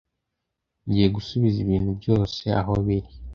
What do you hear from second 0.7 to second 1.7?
Ngiye gusubiza